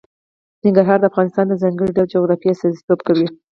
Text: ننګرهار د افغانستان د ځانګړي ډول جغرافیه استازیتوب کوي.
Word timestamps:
ننګرهار 0.63 0.99
د 1.01 1.05
افغانستان 1.11 1.45
د 1.47 1.53
ځانګړي 1.61 1.91
ډول 1.95 2.07
جغرافیه 2.13 2.51
استازیتوب 2.53 2.99
کوي. 3.07 3.27